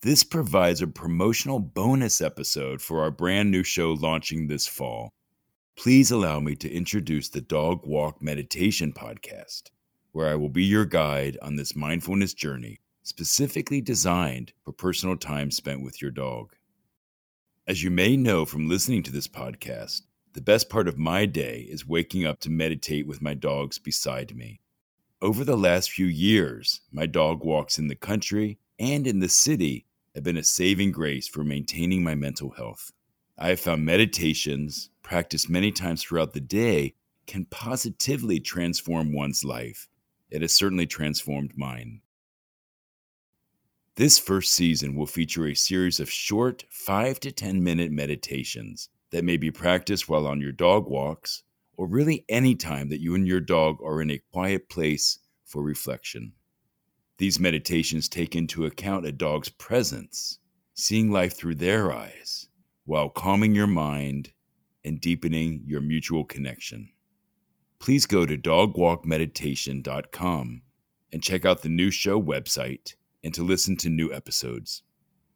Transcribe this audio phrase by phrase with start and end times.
[0.00, 5.12] This provides a promotional bonus episode for our brand new show launching this fall.
[5.74, 9.70] Please allow me to introduce the Dog Walk Meditation Podcast,
[10.12, 15.50] where I will be your guide on this mindfulness journey specifically designed for personal time
[15.50, 16.54] spent with your dog.
[17.66, 20.02] As you may know from listening to this podcast,
[20.32, 24.36] the best part of my day is waking up to meditate with my dogs beside
[24.36, 24.60] me.
[25.20, 29.86] Over the last few years, my dog walks in the country and in the city
[30.18, 32.90] have been a saving grace for maintaining my mental health.
[33.38, 36.96] I have found meditations, practiced many times throughout the day,
[37.28, 39.86] can positively transform one's life.
[40.28, 42.00] It has certainly transformed mine.
[43.94, 49.24] This first season will feature a series of short 5 to 10 minute meditations that
[49.24, 51.44] may be practiced while on your dog walks
[51.76, 55.62] or really any time that you and your dog are in a quiet place for
[55.62, 56.32] reflection.
[57.18, 60.38] These meditations take into account a dog's presence,
[60.74, 62.46] seeing life through their eyes,
[62.84, 64.32] while calming your mind
[64.84, 66.90] and deepening your mutual connection.
[67.80, 70.62] Please go to dogwalkmeditation.com
[71.12, 74.84] and check out the new show website and to listen to new episodes.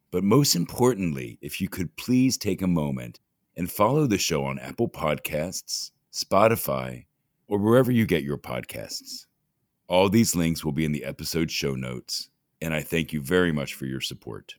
[0.09, 3.19] But most importantly, if you could please take a moment
[3.57, 7.07] and follow the show on Apple Podcasts, Spotify,
[7.47, 9.25] or wherever you get your podcasts.
[9.93, 13.51] All these links will be in the episode show notes, and I thank you very
[13.51, 14.55] much for your support.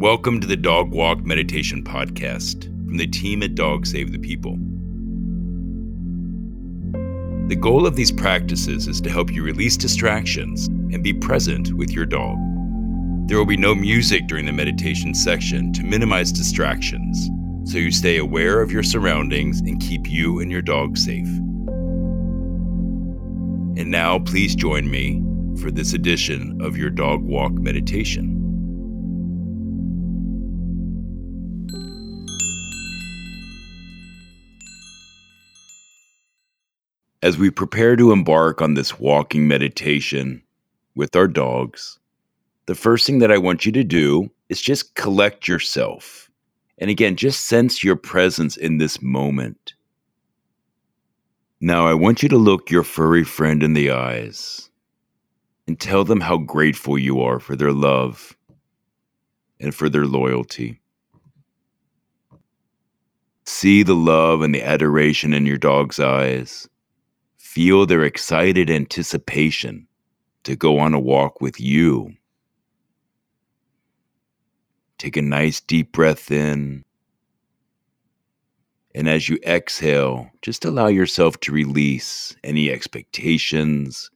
[0.00, 4.56] Welcome to the Dog Walk Meditation Podcast from the team at Dog Save the People.
[7.48, 11.90] The goal of these practices is to help you release distractions and be present with
[11.90, 12.38] your dog.
[13.26, 17.28] There will be no music during the meditation section to minimize distractions,
[17.68, 21.26] so you stay aware of your surroundings and keep you and your dog safe.
[23.76, 25.24] And now, please join me
[25.60, 28.32] for this edition of your dog walk meditation.
[37.22, 40.44] As we prepare to embark on this walking meditation
[40.94, 41.98] with our dogs,
[42.66, 46.30] the first thing that I want you to do is just collect yourself.
[46.78, 49.74] And again, just sense your presence in this moment.
[51.60, 54.70] Now, I want you to look your furry friend in the eyes
[55.66, 58.36] and tell them how grateful you are for their love
[59.58, 60.80] and for their loyalty.
[63.46, 66.68] See the love and the adoration in your dog's eyes.
[67.38, 69.86] Feel their excited anticipation
[70.44, 72.15] to go on a walk with you.
[74.98, 76.84] Take a nice deep breath in.
[78.94, 84.10] And as you exhale, just allow yourself to release any expectations,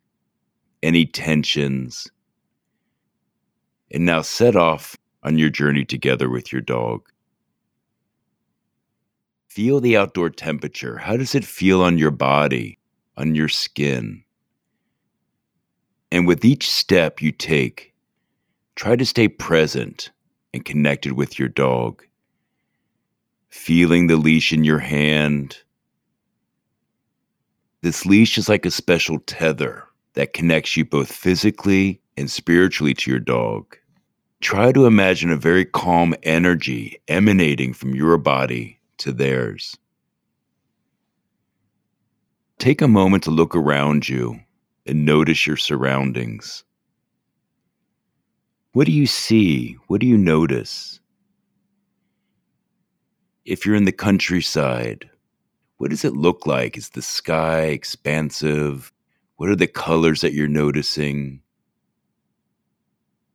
[0.82, 2.10] any tensions.
[3.90, 7.08] And now set off on your journey together with your dog.
[9.48, 10.96] Feel the outdoor temperature.
[10.96, 12.80] How does it feel on your body?
[13.20, 14.24] on your skin.
[16.10, 17.94] And with each step you take,
[18.74, 20.10] try to stay present
[20.52, 22.04] and connected with your dog.
[23.48, 25.58] Feeling the leash in your hand.
[27.82, 29.84] This leash is like a special tether
[30.14, 33.76] that connects you both physically and spiritually to your dog.
[34.40, 39.76] Try to imagine a very calm energy emanating from your body to theirs.
[42.58, 44.40] Take a moment to look around you
[44.86, 46.64] and notice your surroundings.
[48.72, 49.76] What do you see?
[49.88, 51.00] What do you notice?
[53.44, 55.10] If you're in the countryside,
[55.78, 56.76] what does it look like?
[56.76, 58.92] Is the sky expansive?
[59.36, 61.40] What are the colors that you're noticing?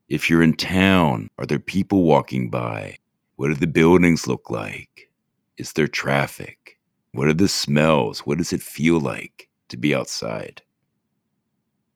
[0.08, 2.98] If you're in town, are there people walking by?
[3.36, 5.10] What do the buildings look like?
[5.58, 6.78] Is there traffic?
[7.12, 8.20] What are the smells?
[8.20, 10.62] What does it feel like to be outside?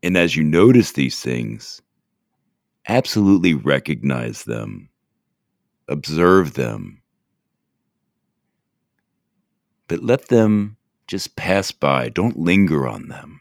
[0.04, 1.82] And as you notice these things,
[2.90, 4.90] absolutely recognize them,
[5.88, 7.02] observe them,
[9.88, 10.76] but let them
[11.08, 12.10] just pass by.
[12.10, 13.40] Don't linger on them.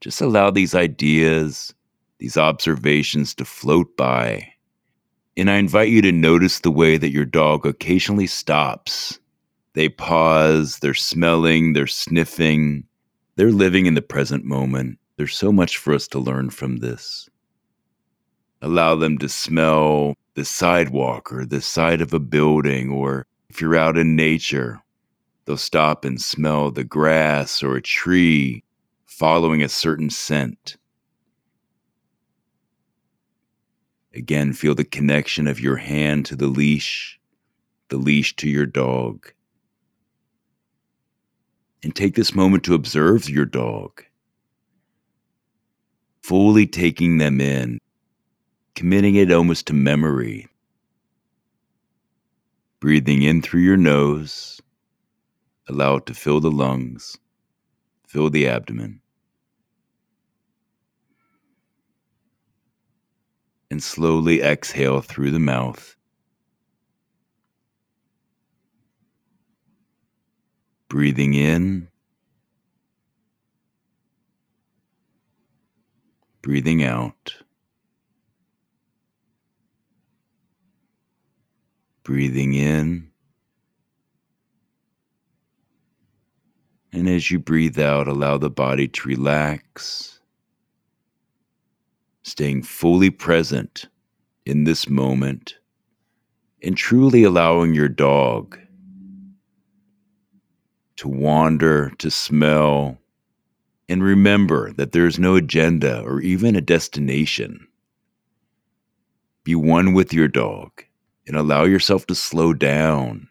[0.00, 1.72] Just allow these ideas,
[2.18, 4.52] these observations to float by.
[5.36, 9.18] And I invite you to notice the way that your dog occasionally stops
[9.74, 12.84] they pause, they're smelling, they're sniffing,
[13.36, 14.98] they're living in the present moment.
[15.16, 17.28] There's so much for us to learn from this.
[18.62, 23.76] Allow them to smell the sidewalk or the side of a building, or if you're
[23.76, 24.80] out in nature,
[25.44, 28.62] They'll stop and smell the grass or a tree
[29.06, 30.76] following a certain scent.
[34.14, 37.18] Again, feel the connection of your hand to the leash,
[37.88, 39.32] the leash to your dog.
[41.82, 44.04] And take this moment to observe your dog,
[46.22, 47.78] fully taking them in,
[48.82, 50.48] committing it almost to memory.
[52.80, 54.60] Breathing in through your nose,
[55.68, 57.16] allow it to fill the lungs,
[58.08, 59.00] fill the abdomen.
[63.70, 65.96] and slowly exhale through the mouth.
[70.88, 71.88] Breathing in,
[76.42, 77.41] breathing out.
[82.02, 83.10] Breathing in.
[86.92, 90.12] And as you breathe out, allow the body to relax
[92.22, 93.86] staying fully present
[94.46, 95.58] in this moment
[96.62, 98.58] and truly allowing your dog
[100.96, 102.96] to wander, to smell,
[103.88, 107.66] and remember that there is no agenda or even a destination.
[109.42, 110.84] Be one with your dog
[111.26, 113.28] and allow yourself to slow down.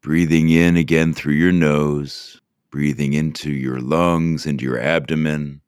[0.00, 2.40] Breathing in again through your nose,
[2.70, 5.60] breathing into your lungs, into your abdomen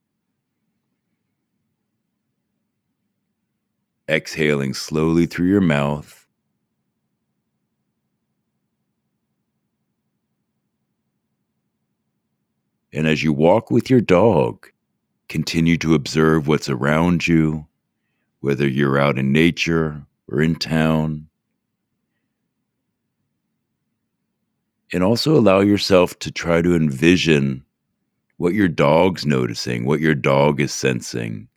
[4.08, 6.26] exhaling slowly through your mouth.
[12.92, 14.66] And as you walk with your dog,
[15.28, 17.66] continue to observe what's around you,
[18.40, 21.28] whether you're out in nature or in town.
[24.92, 27.64] And also allow yourself to try to envision
[28.38, 31.48] what your dog's noticing, what your dog is sensing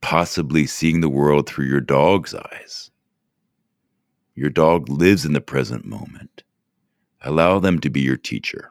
[0.00, 2.90] possibly seeing the world through your dog's eyes.
[4.34, 6.42] Your dog lives in the present moment.
[7.22, 8.70] Allow them to be your teacher.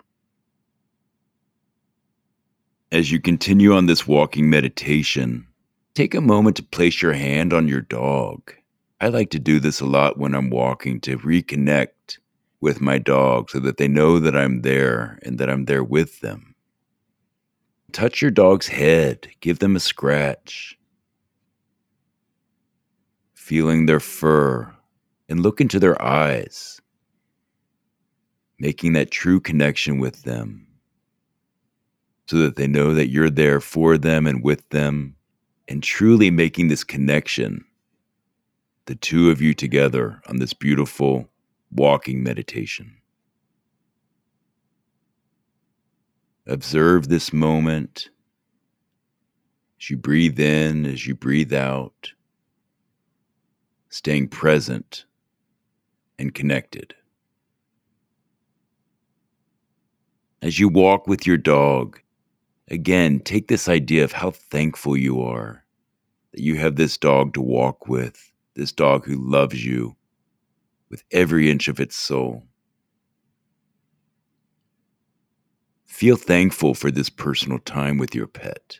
[2.91, 5.45] As you continue on this walking meditation,
[5.93, 8.53] take a moment to place your hand on your dog.
[9.01, 12.17] I like to do this a lot when I'm walking to reconnect
[12.61, 16.19] with my dog so that they know that I'm there and that I'm there with
[16.19, 16.55] them.
[17.91, 20.77] Touch your dog's head, give them a scratch.
[23.33, 24.71] Feeling their fur,
[25.27, 26.79] and look into their eyes,
[28.59, 30.67] making that true connection with them
[32.27, 35.15] so that they know that you're there for them and with them,
[35.67, 37.65] and truly making this connection,
[38.89, 41.29] the two of you together on this beautiful
[41.71, 42.91] walking meditation.
[46.47, 48.09] Observe this moment
[49.79, 52.13] as you breathe in, as you breathe out
[53.89, 55.05] staying present
[56.17, 56.95] and connected.
[60.41, 61.99] As you walk with your dog,
[62.69, 65.63] again, take this idea of how thankful you are
[66.31, 69.95] that you have this dog to walk with, this dog who loves you
[70.89, 72.43] with every inch of its soul.
[75.85, 78.79] Feel thankful for this personal time with your pet,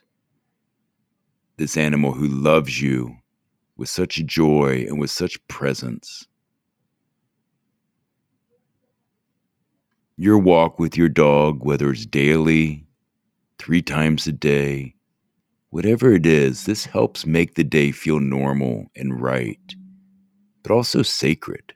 [1.56, 3.16] this animal who loves you
[3.76, 6.26] with such joy and with such presence.
[10.18, 12.86] Your walk with your dog, whether it's daily,
[13.58, 14.94] three times a day,
[15.70, 19.74] whatever it is, this helps make the day feel normal and right,
[20.62, 21.72] but also sacred.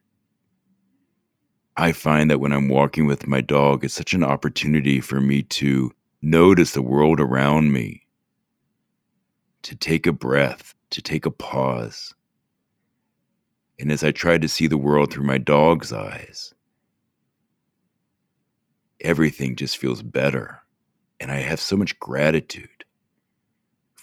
[1.77, 5.43] I find that when I'm walking with my dog, it's such an opportunity for me
[5.43, 5.91] to
[6.23, 8.07] notice the world around me,
[9.63, 12.15] to take a breath, to take a pause.
[13.79, 16.55] And as I try to see the world through my dog's eyes,
[19.01, 20.61] everything just feels better.
[21.19, 22.69] And I have so much gratitude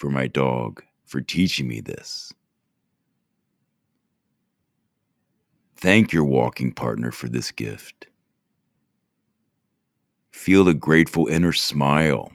[0.01, 2.33] for my dog for teaching me this.
[5.77, 8.07] Thank your walking partner for this gift.
[10.31, 12.31] Feel the grateful inner smile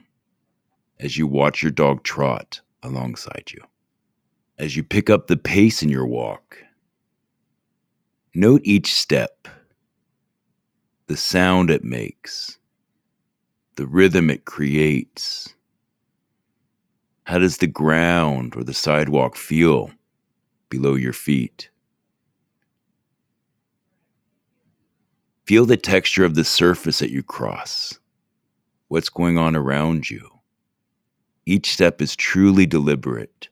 [1.01, 3.61] as you watch your dog trot alongside you
[4.57, 6.59] as you pick up the pace in your walk.
[8.33, 9.49] Note each step,
[11.07, 12.59] the sound it makes,
[13.75, 15.53] the rhythm it creates.
[17.27, 19.91] How does the ground or the sidewalk feel
[20.69, 21.69] below your feet?
[25.45, 27.99] Feel the texture of the surface that you cross.
[28.87, 30.39] What's going on around you?
[31.45, 33.49] Each step is truly deliberate.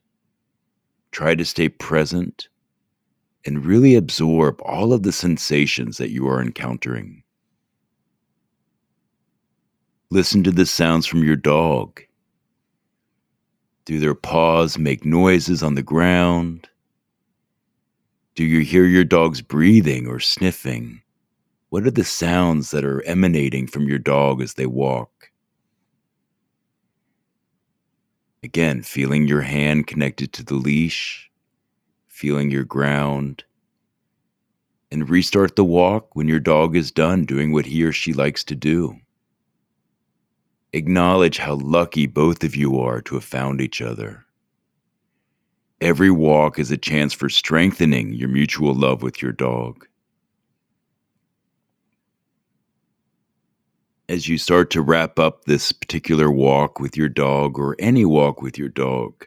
[1.11, 2.47] Try to stay present
[3.43, 7.23] and really absorb all of the sensations that you are encountering.
[10.11, 12.04] Listen to the sounds from your dog.
[13.85, 16.67] Do their paws make noises on the ground?
[18.33, 21.03] Do you hear your dog's breathing or sniffing?
[21.69, 25.29] What are the sounds that are emanating from your dog as they walk?
[28.43, 31.29] Again, feeling your hand connected to the leash,
[32.07, 33.43] feeling your ground,
[34.91, 38.43] and restart the walk when your dog is done doing what he or she likes
[38.45, 38.95] to do.
[40.75, 44.25] Acknowledge how lucky both of you are to have found each other.
[45.81, 49.87] Every walk is a chance for strengthening your mutual love with your dog.
[54.07, 58.41] as you start to wrap up this particular walk with your dog or any walk
[58.41, 59.25] with your dog,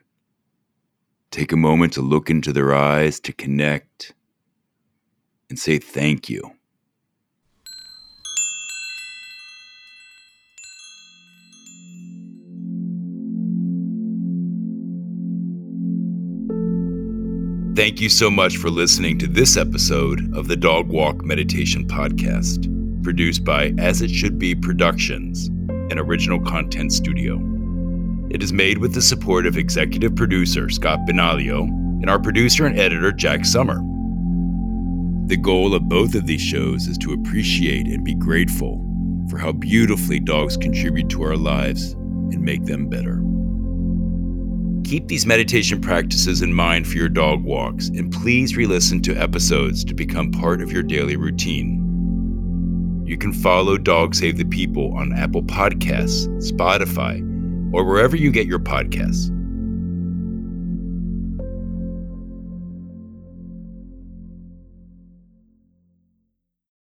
[1.31, 4.15] take a moment to look into their eyes, to connect,
[5.51, 6.58] and say thank you.
[17.79, 22.65] Thank you so much for listening to this episode of the Dog Walk Meditation Podcast
[23.05, 27.37] produced by As It Should Be Productions, an original content studio.
[28.31, 31.69] It is made with the support of executive producer Scott Benaglio
[32.01, 33.77] and our producer and editor Jack Summer.
[35.29, 38.85] The goal of both of these shows is to appreciate and be grateful
[39.31, 43.21] for how beautifully dogs contribute to our lives and make them better.
[44.89, 49.15] Keep these meditation practices in mind for your dog walks, and please re listen to
[49.15, 53.05] episodes to become part of your daily routine.
[53.05, 57.21] You can follow Dog Save the People on Apple Podcasts, Spotify,
[57.71, 59.29] or wherever you get your podcasts.